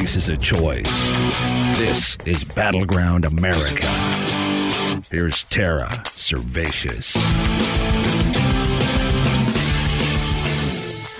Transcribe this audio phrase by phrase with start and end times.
[0.00, 1.08] America is a choice.
[1.78, 3.86] This is Battleground America.
[5.10, 7.18] Here's Tara Servatius.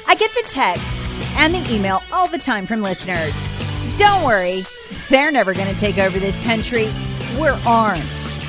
[0.09, 0.99] I get the text
[1.37, 3.37] and the email all the time from listeners.
[3.99, 4.65] Don't worry,
[5.11, 6.91] they're never going to take over this country.
[7.39, 8.03] We're armed.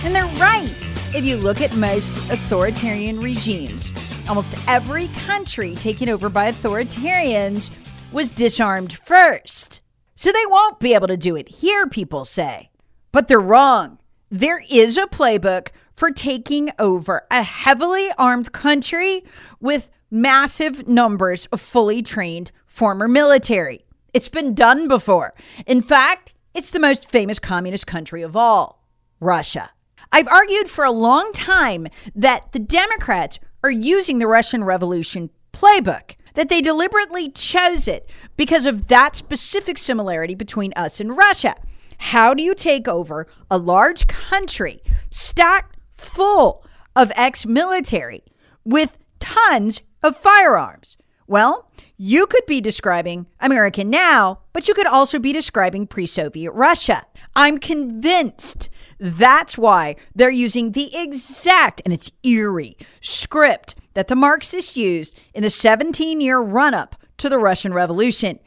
[0.05, 0.73] And they're right.
[1.13, 3.91] If you look at most authoritarian regimes,
[4.29, 7.69] almost every country taken over by authoritarians
[8.13, 9.81] was disarmed first.
[10.15, 12.69] So they won't be able to do it here, people say.
[13.11, 13.99] But they're wrong.
[14.29, 19.23] There is a playbook for taking over a heavily armed country
[19.59, 23.85] with massive numbers of fully trained former military.
[24.13, 25.33] It's been done before.
[25.65, 28.83] In fact, it's the most famous communist country of all
[29.19, 29.71] Russia.
[30.11, 36.15] I've argued for a long time that the Democrats are using the Russian Revolution playbook,
[36.33, 41.55] that they deliberately chose it because of that specific similarity between us and Russia.
[41.97, 48.23] How do you take over a large country stacked full of ex military
[48.65, 50.97] with tons of firearms?
[51.27, 56.51] Well, you could be describing America now, but you could also be describing pre Soviet
[56.51, 57.05] Russia.
[57.35, 58.69] I'm convinced
[58.99, 65.43] that's why they're using the exact, and it's eerie, script that the Marxists used in
[65.43, 68.39] the 17 year run up to the Russian Revolution.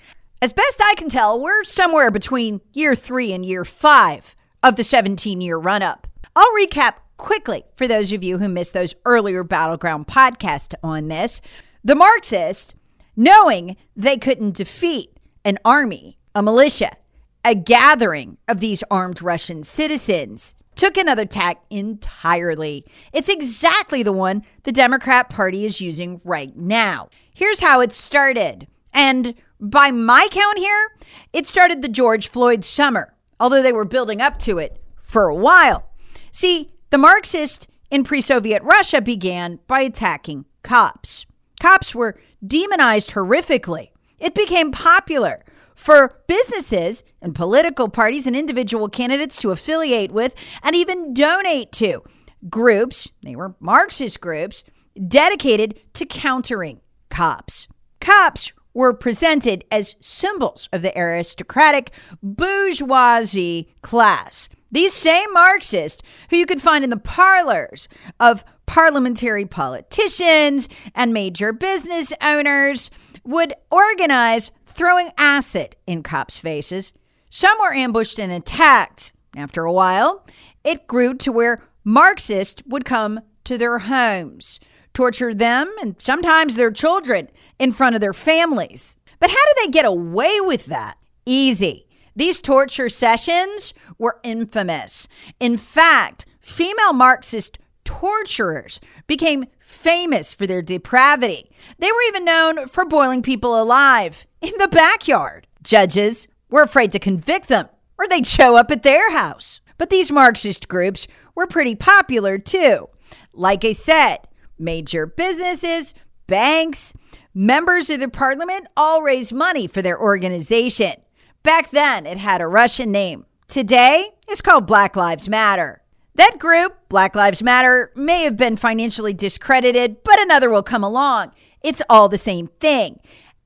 [0.42, 4.84] As best I can tell, we're somewhere between year three and year five of the
[4.84, 6.06] 17 year run up.
[6.36, 11.40] I'll recap quickly for those of you who missed those earlier Battleground podcasts on this.
[11.84, 12.74] The Marxists,
[13.16, 16.96] knowing they couldn't defeat an army, a militia,
[17.44, 22.84] a gathering of these armed Russian citizens, took another tack entirely.
[23.12, 27.08] It's exactly the one the Democrat Party is using right now.
[27.34, 28.66] Here's how it started.
[28.92, 30.90] And by my count here,
[31.32, 35.34] it started the George Floyd summer, although they were building up to it for a
[35.34, 35.90] while.
[36.32, 41.26] See, the Marxists in pre Soviet Russia began by attacking cops.
[41.60, 43.90] Cops were demonized horrifically.
[44.18, 50.74] It became popular for businesses and political parties and individual candidates to affiliate with and
[50.74, 52.02] even donate to
[52.48, 54.64] groups, they were Marxist groups,
[55.08, 56.80] dedicated to countering
[57.10, 57.68] cops.
[58.00, 61.90] Cops were presented as symbols of the aristocratic
[62.22, 64.48] bourgeoisie class.
[64.72, 71.52] These same Marxists, who you could find in the parlors of parliamentary politicians and major
[71.52, 72.90] business owners,
[73.22, 76.92] would organize throwing acid in cops' faces.
[77.30, 79.12] Some were ambushed and attacked.
[79.36, 80.26] After a while,
[80.62, 84.60] it grew to where Marxists would come to their homes,
[84.92, 88.96] torture them and sometimes their children in front of their families.
[89.18, 90.98] But how did they get away with that?
[91.26, 91.86] Easy.
[92.16, 95.08] These torture sessions were infamous.
[95.40, 99.46] In fact, female Marxist torturers became
[99.84, 101.50] famous for their depravity.
[101.78, 105.46] They were even known for boiling people alive in the backyard.
[105.62, 109.60] Judges were afraid to convict them, or they'd show up at their house.
[109.76, 112.88] But these Marxist groups were pretty popular too.
[113.34, 114.20] Like I said,
[114.58, 115.92] major businesses,
[116.26, 116.94] banks,
[117.34, 120.94] members of the parliament all raised money for their organization.
[121.42, 123.26] Back then, it had a Russian name.
[123.48, 125.82] Today, it's called Black Lives Matter.
[126.16, 131.32] That group, Black Lives Matter, may have been financially discredited, but another will come along.
[131.62, 133.00] It's all the same thing.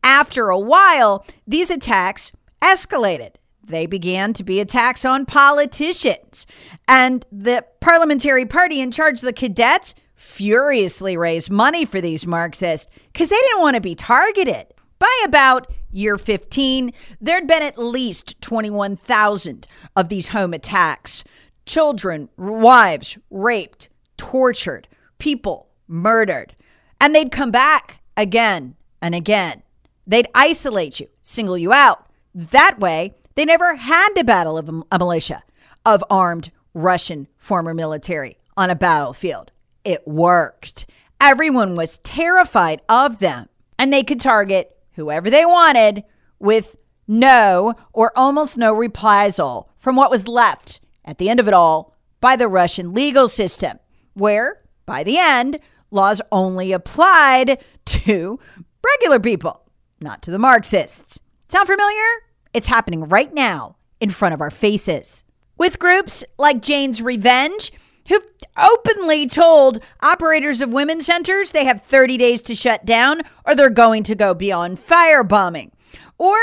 [0.05, 2.31] After a while, these attacks
[2.63, 3.33] escalated.
[3.65, 6.47] They began to be attacks on politicians.
[6.87, 13.29] And the parliamentary party in charge, the cadets, furiously raised money for these Marxists because
[13.29, 14.67] they didn't want to be targeted.
[14.99, 21.23] By about year 15, there'd been at least 21,000 of these home attacks.
[21.69, 24.89] Children, wives raped, tortured,
[25.19, 26.57] people murdered.
[26.99, 29.63] And they'd come back again and again.
[30.07, 32.07] They'd isolate you, single you out.
[32.35, 35.43] That way, they never had to battle a militia
[35.85, 39.51] of armed Russian former military on a battlefield.
[39.85, 40.87] It worked.
[41.21, 43.47] Everyone was terrified of them,
[43.79, 46.05] and they could target whoever they wanted
[46.39, 46.77] with
[47.07, 51.97] no or almost no reprisal from what was left at the end of it all
[52.21, 53.79] by the Russian legal system,
[54.13, 55.59] where, by the end,
[55.91, 58.39] laws only applied to
[58.85, 59.63] regular people,
[60.01, 61.19] not to the Marxists.
[61.49, 62.05] Sound familiar?
[62.53, 65.25] It's happening right now in front of our faces.
[65.57, 67.73] With groups like Jane's Revenge,
[68.09, 68.27] who've
[68.59, 73.71] openly told operators of women's centers they have 30 days to shut down or they're
[73.71, 75.71] going to go beyond firebombing.
[76.19, 76.37] Or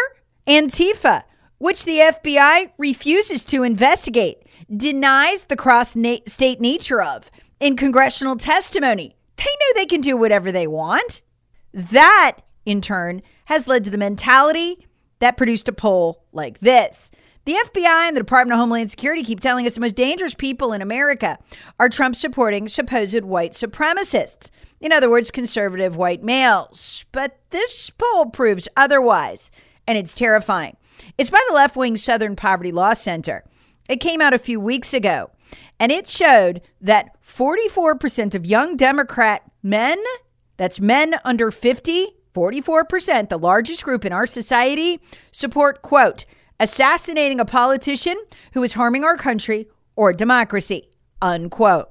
[0.48, 1.24] Antifa,
[1.60, 4.46] which the FBI refuses to investigate,
[4.76, 5.96] denies the cross
[6.28, 7.30] state nature of
[7.60, 9.16] in congressional testimony.
[9.38, 11.22] They know they can do whatever they want.
[11.74, 14.88] That, in turn, has led to the mentality
[15.20, 17.12] that produced a poll like this.
[17.46, 20.74] The FBI and the Department of Homeland Security keep telling us the most dangerous people
[20.74, 21.38] in America
[21.80, 24.50] are Trump supporting supposed white supremacists.
[24.82, 27.06] In other words, conservative white males.
[27.12, 29.52] But this poll proves otherwise,
[29.88, 30.76] and it's terrifying.
[31.20, 33.44] It's by the left wing Southern Poverty Law Center.
[33.90, 35.32] It came out a few weeks ago,
[35.80, 40.02] and it showed that 44% of young Democrat men,
[40.58, 45.00] that's men under 50, 44%, the largest group in our society,
[45.32, 46.26] support, quote,
[46.60, 48.18] assassinating a politician
[48.54, 50.90] who is harming our country or democracy,
[51.22, 51.90] unquote.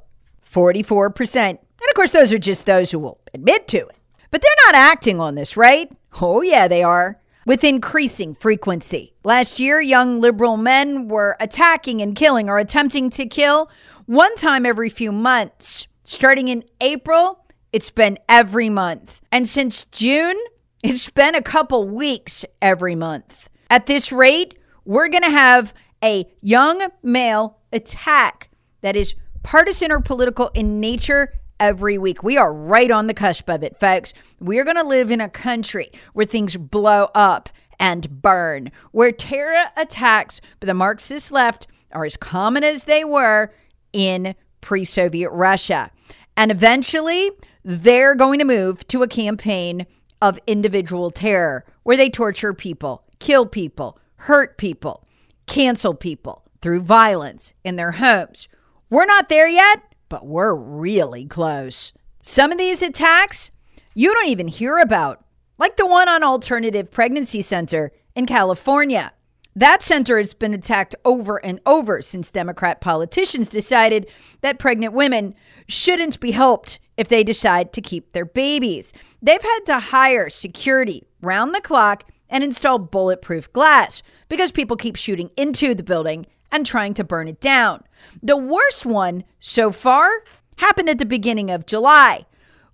[0.50, 1.36] 44%.
[1.36, 3.96] And of course, those are just those who will admit to it.
[4.30, 5.90] But they're not acting on this, right?
[6.20, 7.20] Oh, yeah, they are.
[7.46, 9.14] With increasing frequency.
[9.22, 13.70] Last year, young liberal men were attacking and killing or attempting to kill
[14.06, 15.86] one time every few months.
[16.04, 19.20] Starting in April, it's been every month.
[19.30, 20.36] And since June,
[20.82, 23.50] it's been a couple weeks every month.
[23.68, 28.48] At this rate, we're going to have a young male attack
[28.80, 32.22] that is partisan or political in nature every week.
[32.22, 34.12] We are right on the cusp of it, folks.
[34.40, 37.48] We are going to live in a country where things blow up
[37.78, 43.52] and burn, where terror attacks by the Marxist left are as common as they were
[43.92, 45.90] in pre Soviet Russia.
[46.36, 47.30] And eventually,
[47.64, 49.86] they're going to move to a campaign
[50.20, 55.06] of individual terror where they torture people kill people, hurt people,
[55.46, 58.48] cancel people through violence in their homes.
[58.90, 61.92] We're not there yet, but we're really close.
[62.22, 63.50] Some of these attacks
[63.94, 65.24] you don't even hear about,
[65.58, 69.12] like the one on Alternative Pregnancy Center in California.
[69.56, 74.10] That center has been attacked over and over since Democrat politicians decided
[74.40, 75.36] that pregnant women
[75.68, 78.92] shouldn't be helped if they decide to keep their babies.
[79.22, 84.96] They've had to hire security round the clock and install bulletproof glass because people keep
[84.96, 87.82] shooting into the building and trying to burn it down.
[88.22, 90.22] The worst one so far
[90.58, 92.26] happened at the beginning of July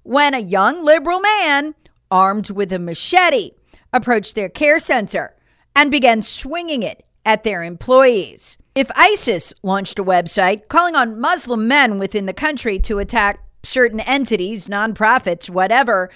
[0.03, 1.75] when a young liberal man
[2.11, 3.53] armed with a machete
[3.91, 5.35] approached their care center
[5.75, 8.59] and began swinging it at their employees.
[8.75, 14.01] If ISIS launched a website calling on Muslim men within the country to attack certain
[14.01, 16.11] entities, nonprofits, whatever,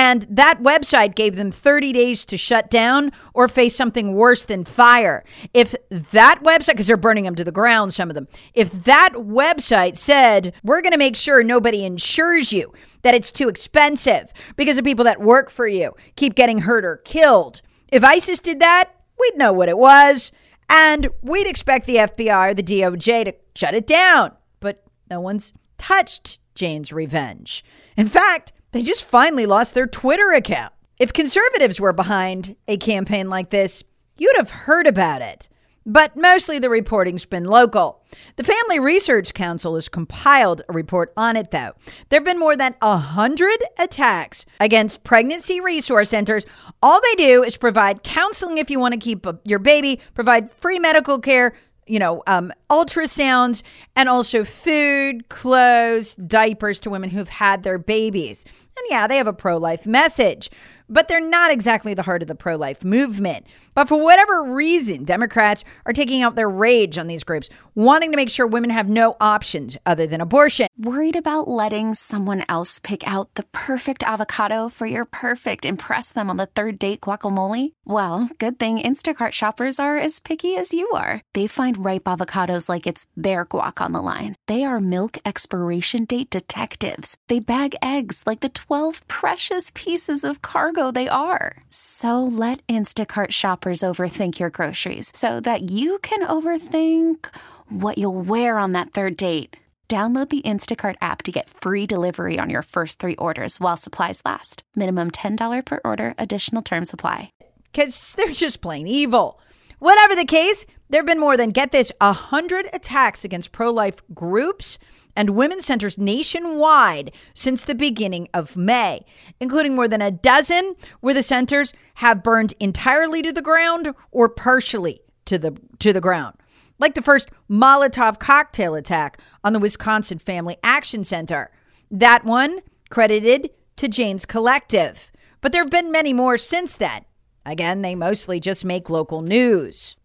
[0.00, 4.64] and that website gave them 30 days to shut down or face something worse than
[4.64, 5.24] fire.
[5.52, 9.14] If that website, because they're burning them to the ground, some of them, if that
[9.14, 14.76] website said, we're going to make sure nobody insures you, that it's too expensive because
[14.76, 17.60] the people that work for you keep getting hurt or killed.
[17.88, 20.30] If ISIS did that, we'd know what it was.
[20.70, 24.30] And we'd expect the FBI or the DOJ to shut it down.
[24.60, 27.64] But no one's touched Jane's Revenge.
[27.96, 30.72] In fact, they just finally lost their Twitter account.
[30.98, 33.84] If conservatives were behind a campaign like this,
[34.16, 35.48] you'd have heard about it.
[35.86, 38.04] But mostly the reporting's been local.
[38.36, 41.72] The Family Research Council has compiled a report on it, though.
[42.08, 46.44] There have been more than 100 attacks against pregnancy resource centers.
[46.82, 50.78] All they do is provide counseling if you want to keep your baby, provide free
[50.78, 51.54] medical care,
[51.88, 53.62] you know, um, ultrasounds,
[53.96, 58.44] and also food, clothes, diapers to women who've had their babies.
[58.76, 60.50] And yeah, they have a pro life message.
[60.88, 63.46] But they're not exactly the heart of the pro life movement.
[63.74, 68.16] But for whatever reason, Democrats are taking out their rage on these groups, wanting to
[68.16, 70.68] make sure women have no options other than abortion.
[70.78, 76.30] Worried about letting someone else pick out the perfect avocado for your perfect impress them
[76.30, 77.72] on the third date guacamole?
[77.84, 81.22] Well, good thing Instacart shoppers are as picky as you are.
[81.34, 84.36] They find ripe avocados like it's their guac on the line.
[84.46, 87.16] They are milk expiration date detectives.
[87.28, 91.58] They bag eggs like the 12 precious pieces of cargo they are.
[91.68, 97.26] So let Instacart shoppers overthink your groceries so that you can overthink
[97.68, 99.56] what you'll wear on that third date.
[99.88, 104.20] Download the Instacart app to get free delivery on your first three orders while supplies
[104.22, 104.62] last.
[104.76, 107.32] Minimum $10 per order, additional term supply.
[107.72, 109.40] Because they're just plain evil.
[109.78, 113.96] Whatever the case, there have been more than, get this, 100 attacks against pro life
[114.12, 114.78] groups
[115.18, 119.04] and women's centers nationwide since the beginning of May,
[119.40, 124.28] including more than a dozen where the centers have burned entirely to the ground or
[124.28, 126.36] partially to the to the ground.
[126.78, 131.50] Like the first Molotov cocktail attack on the Wisconsin Family Action Center.
[131.90, 135.10] That one credited to Jane's Collective.
[135.40, 137.04] But there have been many more since then.
[137.44, 139.96] Again, they mostly just make local news.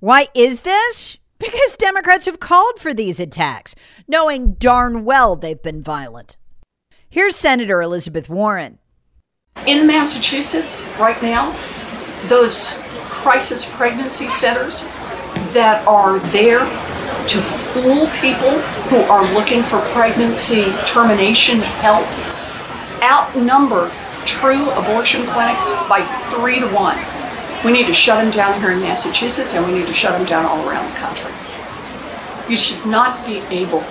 [0.00, 1.16] Why is this?
[1.38, 3.76] Because Democrats have called for these attacks,
[4.08, 6.36] knowing darn well they've been violent.
[7.08, 8.78] Here's Senator Elizabeth Warren.
[9.66, 11.56] In Massachusetts, right now,
[12.26, 12.78] those
[13.08, 14.82] crisis pregnancy centers
[15.52, 16.60] that are there
[17.28, 22.06] to fool people who are looking for pregnancy termination help
[23.02, 23.92] outnumber
[24.26, 26.04] true abortion clinics by
[26.34, 26.98] three to one.
[27.64, 30.26] We need to shut them down here in Massachusetts and we need to shut them
[30.26, 31.32] down all around the country.
[32.48, 33.84] You should not be able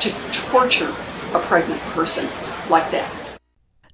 [0.00, 0.94] to torture
[1.34, 2.28] a pregnant person
[2.70, 3.38] like that.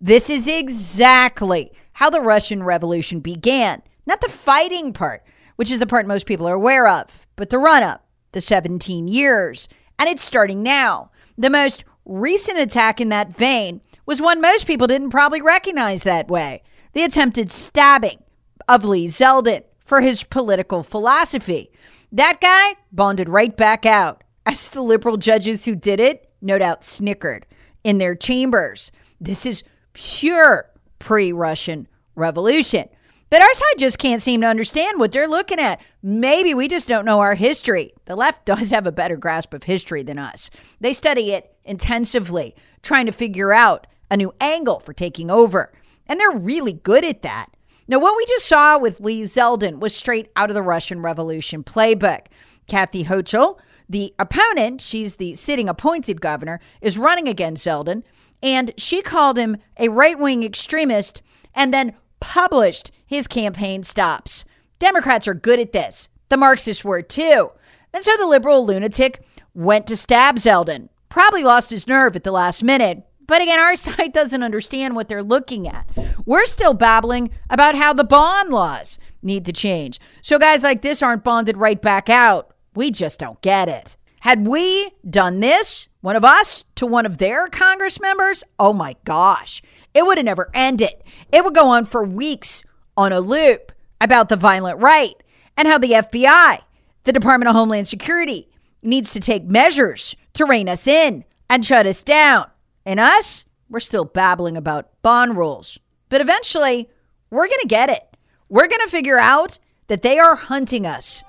[0.01, 3.83] This is exactly how the Russian Revolution began.
[4.07, 5.25] Not the fighting part,
[5.57, 9.09] which is the part most people are aware of, but the run up, the 17
[9.09, 9.69] years.
[9.99, 11.11] And it's starting now.
[11.37, 16.29] The most recent attack in that vein was one most people didn't probably recognize that
[16.29, 18.23] way the attempted stabbing
[18.69, 21.71] of Lee Zeldin for his political philosophy.
[22.11, 26.85] That guy bonded right back out, as the liberal judges who did it no doubt
[26.85, 27.47] snickered
[27.85, 28.91] in their chambers.
[29.21, 32.89] This is pure pre Russian revolution.
[33.31, 35.81] But our side just can't seem to understand what they're looking at.
[36.03, 37.95] Maybe we just don't know our history.
[38.05, 40.51] The left does have a better grasp of history than us.
[40.81, 45.73] They study it intensively, trying to figure out a new angle for taking over.
[46.07, 47.47] And they're really good at that.
[47.89, 51.65] Now, what we just saw with Lee Zeldin was straight out of the Russian Revolution
[51.65, 52.27] playbook.
[52.69, 53.59] Kathy Hochul,
[53.89, 58.03] the opponent, she's the sitting appointed governor, is running against Zeldin,
[58.43, 61.23] and she called him a right wing extremist
[61.55, 64.45] and then published his campaign stops.
[64.79, 66.09] Democrats are good at this.
[66.29, 67.51] The Marxists were too.
[67.93, 69.23] And so the liberal lunatic
[69.55, 70.89] went to stab Zeldin.
[71.09, 73.07] Probably lost his nerve at the last minute.
[73.33, 75.89] But again, our side doesn't understand what they're looking at.
[76.27, 79.99] We're still babbling about how the bond laws need to change.
[80.21, 82.55] So guys like this aren't bonded right back out.
[82.75, 83.97] We just don't get it.
[84.21, 88.97] Had we done this, one of us to one of their Congress members, oh my
[89.05, 89.63] gosh,
[89.95, 91.03] it would have never ended.
[91.33, 92.65] It would go on for weeks
[92.99, 95.15] on a loop about the violent right
[95.57, 96.59] and how the FBI,
[97.05, 98.51] the Department of Homeland Security,
[98.83, 102.52] needs to take measures to rein us in and shut us down.
[102.85, 105.79] And us, we're still babbling about bond rules.
[106.09, 106.91] But eventually,
[107.31, 108.17] we're going to get it.
[108.49, 111.23] We're going to figure out that they are hunting us.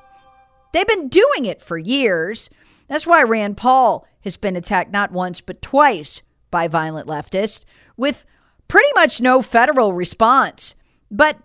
[0.74, 2.50] They've been doing it for years.
[2.88, 8.25] That's why Rand Paul has been attacked not once, but twice by violent leftists with
[8.67, 10.75] pretty much no federal response.
[11.10, 11.38] But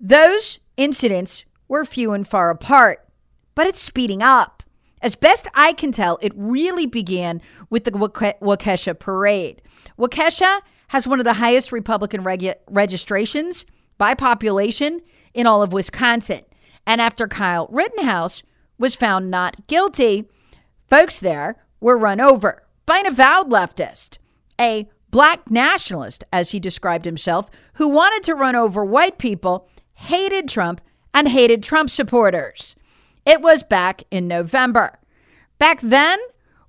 [0.00, 3.06] those incidents were few and far apart.
[3.54, 4.55] But it's speeding up.
[5.02, 9.62] As best I can tell, it really began with the Waukesha parade.
[9.98, 13.66] Waukesha has one of the highest Republican regu- registrations
[13.98, 15.00] by population
[15.34, 16.42] in all of Wisconsin.
[16.86, 18.42] And after Kyle Rittenhouse
[18.78, 20.28] was found not guilty,
[20.86, 24.18] folks there were run over by an avowed leftist,
[24.60, 30.48] a black nationalist, as he described himself, who wanted to run over white people, hated
[30.48, 30.80] Trump,
[31.12, 32.76] and hated Trump supporters.
[33.26, 35.00] It was back in November.
[35.58, 36.18] Back then,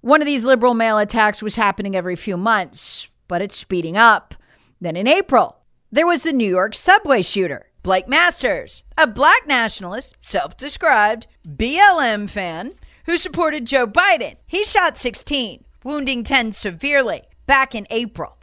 [0.02, 4.34] one of these liberal male attacks was happening every few months, but it's speeding up.
[4.82, 5.58] Then in April,
[5.92, 12.28] there was the New York subway shooter, Blake Masters, a black nationalist, self described BLM
[12.28, 12.74] fan
[13.06, 14.38] who supported Joe Biden.
[14.48, 18.38] He shot 16, wounding 10 severely back in April.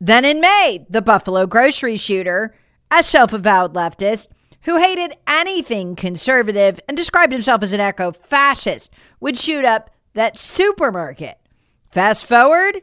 [0.00, 2.54] Then in May, the Buffalo grocery shooter,
[2.90, 4.28] a self avowed leftist
[4.66, 10.38] who hated anything conservative and described himself as an eco fascist, would shoot up that
[10.38, 11.38] supermarket.
[11.90, 12.82] Fast forward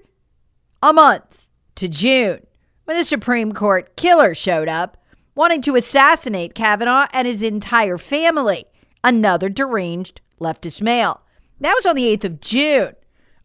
[0.81, 2.45] a month to June
[2.85, 4.97] when the Supreme Court killer showed up
[5.35, 8.65] wanting to assassinate Kavanaugh and his entire family,
[9.03, 11.21] another deranged leftist male.
[11.59, 12.93] That was on the 8th of June.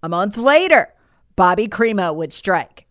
[0.02, 0.94] A month later,
[1.34, 2.86] Bobby Crimo would strike.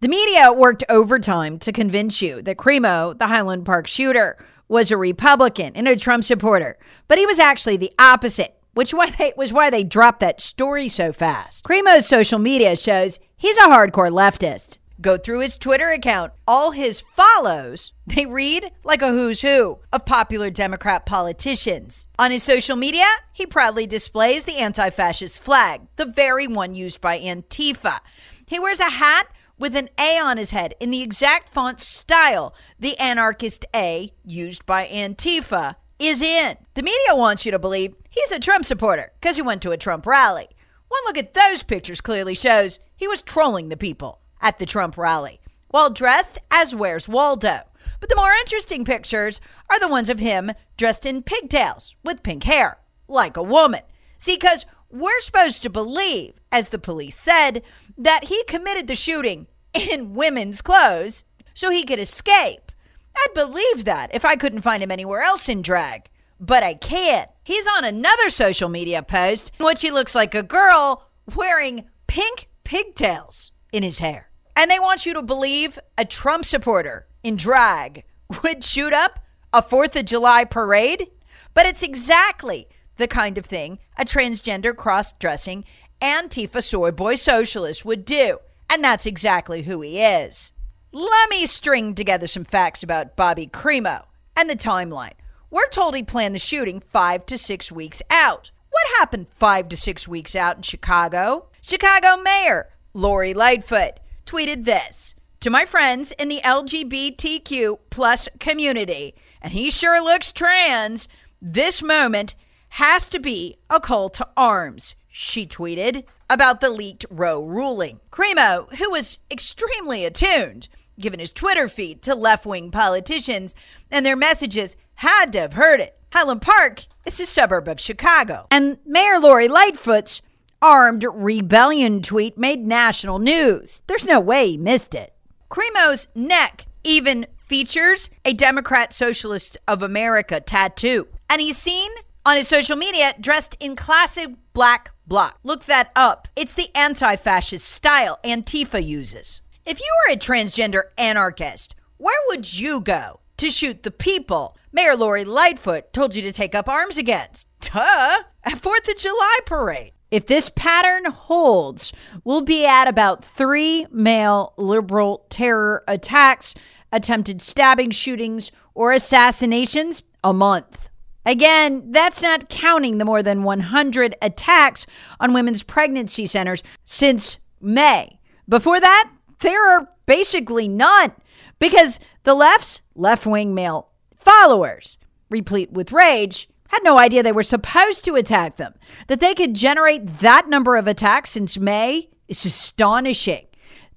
[0.00, 4.36] The media worked overtime to convince you that Crimo, the Highland Park shooter,
[4.68, 9.52] was a Republican and a Trump supporter, but he was actually the opposite, which was
[9.52, 11.64] why they dropped that story so fast.
[11.64, 14.78] Crimo's social media shows he's a hardcore leftist.
[15.00, 16.32] Go through his Twitter account.
[16.48, 22.06] All his follows, they read like a who's who of popular Democrat politicians.
[22.18, 27.02] On his social media, he proudly displays the anti fascist flag, the very one used
[27.02, 28.00] by Antifa.
[28.46, 32.54] He wears a hat with an A on his head in the exact font style
[32.78, 36.56] the anarchist A used by Antifa is in.
[36.74, 39.76] The media wants you to believe he's a Trump supporter because he went to a
[39.76, 40.48] Trump rally.
[40.88, 44.96] One look at those pictures clearly shows he was trolling the people at the Trump
[44.96, 47.60] rally while dressed as Where's Waldo.
[48.00, 52.44] But the more interesting pictures are the ones of him dressed in pigtails with pink
[52.44, 53.82] hair, like a woman.
[54.18, 54.66] See, because
[55.00, 57.62] we're supposed to believe, as the police said,
[57.96, 61.24] that he committed the shooting in women's clothes
[61.54, 62.72] so he could escape.
[63.16, 66.10] I'd believe that if I couldn't find him anywhere else in drag.
[66.38, 67.30] But I can't.
[67.42, 72.48] He's on another social media post in which he looks like a girl wearing pink
[72.64, 74.30] pigtails in his hair.
[74.54, 78.04] And they want you to believe a Trump supporter in drag
[78.42, 79.20] would shoot up
[79.52, 81.08] a 4th of July parade?
[81.54, 85.64] But it's exactly the kind of thing a transgender cross dressing
[86.00, 88.38] Antifa soy boy socialist would do.
[88.68, 90.52] And that's exactly who he is.
[90.92, 95.12] Let me string together some facts about Bobby Crimo and the timeline.
[95.50, 98.50] We're told he planned the shooting five to six weeks out.
[98.70, 101.48] What happened five to six weeks out in Chicago?
[101.62, 109.52] Chicago Mayor Lori Lightfoot tweeted this to my friends in the LGBTQ plus community, and
[109.52, 111.08] he sure looks trans.
[111.40, 112.34] This moment
[112.76, 118.00] has to be a call to arms, she tweeted about the leaked Roe ruling.
[118.10, 120.68] Crimo, who was extremely attuned,
[121.00, 123.54] given his Twitter feed to left wing politicians
[123.90, 125.98] and their messages, had to have heard it.
[126.12, 128.46] Highland Park is a suburb of Chicago.
[128.50, 130.20] And Mayor Lori Lightfoot's
[130.60, 133.80] armed rebellion tweet made national news.
[133.86, 135.14] There's no way he missed it.
[135.50, 141.06] Crimo's neck even features a Democrat Socialist of America tattoo.
[141.30, 141.90] And he's seen
[142.26, 145.38] on his social media dressed in classic black bloc.
[145.44, 146.26] Look that up.
[146.34, 149.40] It's the anti fascist style Antifa uses.
[149.64, 154.96] If you were a transgender anarchist, where would you go to shoot the people Mayor
[154.96, 157.46] Lori Lightfoot told you to take up arms against?
[157.60, 158.22] Duh!
[158.44, 159.92] A 4th of July parade.
[160.10, 161.92] If this pattern holds,
[162.24, 166.54] we'll be at about three male liberal terror attacks,
[166.92, 170.85] attempted stabbing shootings, or assassinations a month.
[171.26, 174.86] Again, that's not counting the more than 100 attacks
[175.18, 178.20] on women's pregnancy centers since May.
[178.48, 179.10] Before that,
[179.40, 181.12] there are basically none
[181.58, 187.42] because the left's left wing male followers, replete with rage, had no idea they were
[187.42, 188.74] supposed to attack them.
[189.08, 193.46] That they could generate that number of attacks since May is astonishing.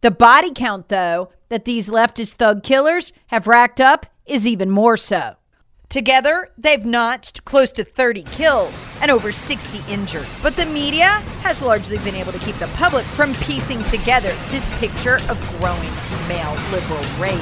[0.02, 4.98] The body count, though, that these leftist thug killers have racked up is even more
[4.98, 5.36] so.
[5.90, 10.28] Together, they've notched close to 30 kills and over 60 injured.
[10.44, 11.08] But the media
[11.42, 15.90] has largely been able to keep the public from piecing together this picture of growing
[16.28, 17.40] male liberal rage.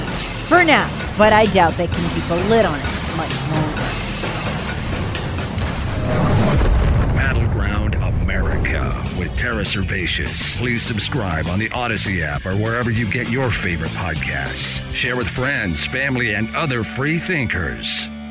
[0.48, 2.86] For now, but I doubt they can keep a lid on it
[3.18, 3.82] much longer.
[7.18, 10.56] Battleground America with Tara Servatius.
[10.56, 14.82] Please subscribe on the Audacy app or wherever you get your favorite podcasts.
[14.94, 18.08] Share with friends, family, and other free thinkers.